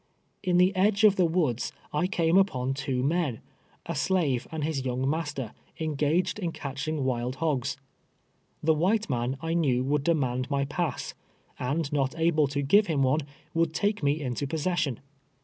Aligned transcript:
In 0.41 0.57
the 0.57 0.75
edge 0.75 1.03
of 1.03 1.17
tlie 1.17 1.29
woods 1.29 1.71
I 1.93 2.07
came 2.07 2.35
upon 2.35 2.73
two 2.73 3.03
men, 3.03 3.39
a 3.85 3.93
slave 3.93 4.47
and 4.51 4.63
his 4.63 4.81
youno' 4.81 5.07
master, 5.07 5.53
en2:ao:ed 5.79 6.39
in 6.39 6.51
catching 6.53 7.03
wild 7.03 7.35
hogs. 7.35 7.77
Tlic 8.65 8.77
white 8.77 9.11
man 9.11 9.37
I 9.41 9.53
knew 9.53 9.83
would 9.83 10.03
demand 10.03 10.49
my 10.49 10.65
pass, 10.65 11.13
and 11.59 11.93
not 11.93 12.17
able 12.17 12.47
to 12.47 12.63
give 12.63 12.87
him 12.87 13.03
one, 13.03 13.19
would 13.53 13.75
take 13.75 14.01
me 14.01 14.19
into 14.21 14.47
possession. 14.47 15.01